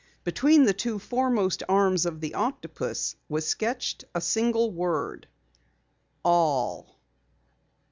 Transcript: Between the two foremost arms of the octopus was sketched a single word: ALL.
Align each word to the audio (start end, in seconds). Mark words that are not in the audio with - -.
Between 0.23 0.63
the 0.63 0.73
two 0.73 0.97
foremost 0.97 1.61
arms 1.69 2.07
of 2.07 2.21
the 2.21 2.33
octopus 2.33 3.15
was 3.29 3.45
sketched 3.47 4.03
a 4.15 4.19
single 4.19 4.71
word: 4.71 5.27
ALL. 6.25 6.99